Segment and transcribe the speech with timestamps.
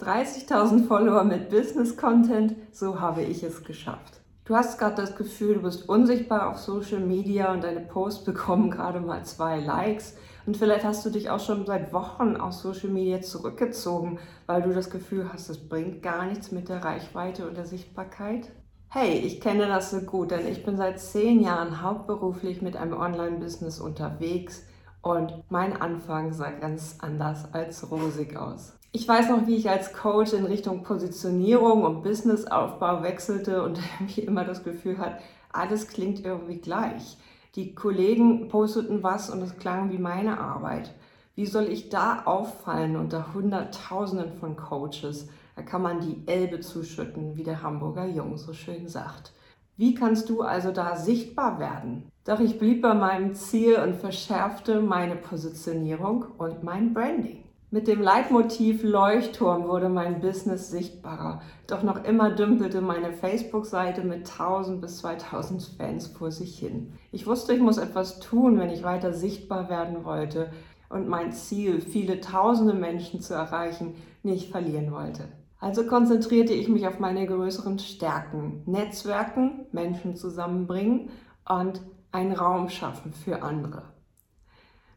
[0.00, 4.20] 30.000 Follower mit Business Content, so habe ich es geschafft.
[4.46, 8.70] Du hast gerade das Gefühl, du bist unsichtbar auf Social Media und deine Posts bekommen
[8.70, 10.16] gerade mal zwei Likes.
[10.46, 14.72] Und vielleicht hast du dich auch schon seit Wochen aus Social Media zurückgezogen, weil du
[14.72, 18.50] das Gefühl hast, es bringt gar nichts mit der Reichweite und der Sichtbarkeit.
[18.88, 22.94] Hey, ich kenne das so gut, denn ich bin seit zehn Jahren hauptberuflich mit einem
[22.94, 24.64] Online-Business unterwegs
[25.02, 28.79] und mein Anfang sah ganz anders als rosig aus.
[28.92, 34.22] Ich weiß noch, wie ich als Coach in Richtung Positionierung und Businessaufbau wechselte und wie
[34.22, 35.20] immer das Gefühl hat,
[35.52, 37.16] alles klingt irgendwie gleich.
[37.54, 40.92] Die Kollegen posteten was und es klang wie meine Arbeit.
[41.36, 45.28] Wie soll ich da auffallen unter Hunderttausenden von Coaches?
[45.54, 49.32] Da kann man die Elbe zuschütten, wie der Hamburger Jung so schön sagt.
[49.76, 52.10] Wie kannst du also da sichtbar werden?
[52.24, 57.44] Doch ich blieb bei meinem Ziel und verschärfte meine Positionierung und mein Branding.
[57.72, 61.40] Mit dem Leitmotiv Leuchtturm wurde mein Business sichtbarer.
[61.68, 66.92] Doch noch immer dümpelte meine Facebook-Seite mit 1000 bis 2000 Fans vor sich hin.
[67.12, 70.50] Ich wusste, ich muss etwas tun, wenn ich weiter sichtbar werden wollte
[70.88, 75.28] und mein Ziel, viele tausende Menschen zu erreichen, nicht verlieren wollte.
[75.60, 78.64] Also konzentrierte ich mich auf meine größeren Stärken.
[78.66, 81.10] Netzwerken, Menschen zusammenbringen
[81.48, 81.80] und
[82.10, 83.84] einen Raum schaffen für andere.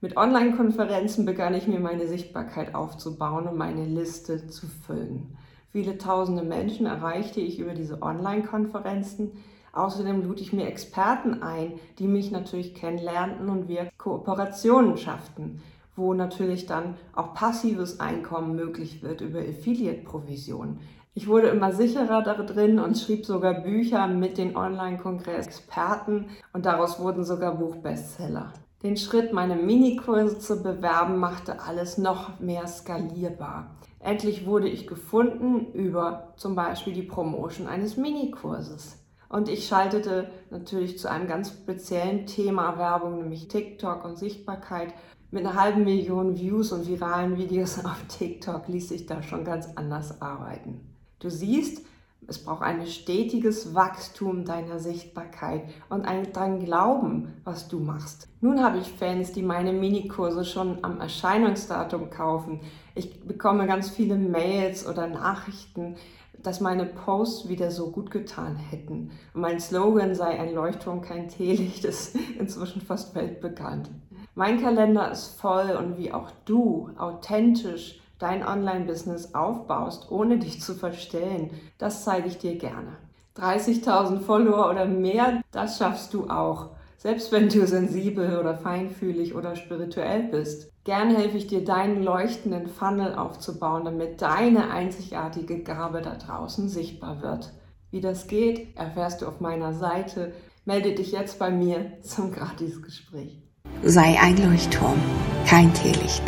[0.00, 5.36] Mit Online-Konferenzen begann ich mir meine Sichtbarkeit aufzubauen und meine Liste zu füllen.
[5.72, 9.32] Viele tausende Menschen erreichte ich über diese Online-Konferenzen.
[9.72, 15.60] Außerdem lud ich mir Experten ein, die mich natürlich kennenlernten und wir Kooperationen schafften
[16.00, 20.80] wo natürlich dann auch passives Einkommen möglich wird über Affiliate-Provisionen.
[21.14, 27.24] Ich wurde immer sicherer darin und schrieb sogar Bücher mit den Online-Kongress-Experten und daraus wurden
[27.24, 28.52] sogar Buchbestseller.
[28.82, 33.76] Den Schritt, meine Minikurse zu bewerben, machte alles noch mehr skalierbar.
[33.98, 38.96] Endlich wurde ich gefunden über zum Beispiel die Promotion eines Minikurses.
[39.28, 44.94] Und ich schaltete natürlich zu einem ganz speziellen Thema Werbung, nämlich TikTok und Sichtbarkeit
[45.30, 49.68] mit einer halben Million Views und viralen Videos auf TikTok ließ sich da schon ganz
[49.76, 50.80] anders arbeiten.
[51.20, 51.86] Du siehst,
[52.26, 58.28] es braucht ein stetiges Wachstum deiner Sichtbarkeit und ein dran Glauben, was du machst.
[58.40, 62.60] Nun habe ich Fans, die meine Minikurse schon am Erscheinungsdatum kaufen.
[62.94, 65.96] Ich bekomme ganz viele Mails oder Nachrichten,
[66.42, 69.10] dass meine Posts wieder so gut getan hätten.
[69.34, 73.90] Und mein Slogan sei ein Leuchtturm, kein Teelicht, ist inzwischen fast weltbekannt.
[74.34, 80.74] Mein Kalender ist voll und wie auch du authentisch dein Online-Business aufbaust, ohne dich zu
[80.74, 82.96] verstellen, das zeige ich dir gerne.
[83.36, 89.56] 30.000 Follower oder mehr, das schaffst du auch, selbst wenn du sensibel oder feinfühlig oder
[89.56, 90.70] spirituell bist.
[90.84, 97.22] Gern helfe ich dir, deinen leuchtenden Funnel aufzubauen, damit deine einzigartige Gabe da draußen sichtbar
[97.22, 97.52] wird.
[97.90, 100.32] Wie das geht, erfährst du auf meiner Seite.
[100.64, 103.40] Melde dich jetzt bei mir zum Gratisgespräch
[103.82, 105.00] sei ein Leuchtturm,
[105.46, 106.22] kein Teelicht.